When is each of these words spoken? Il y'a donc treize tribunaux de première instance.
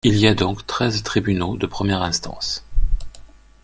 Il 0.03 0.17
y'a 0.17 0.33
donc 0.33 0.65
treize 0.65 1.03
tribunaux 1.03 1.57
de 1.57 1.67
première 1.67 2.01
instance. 2.01 2.65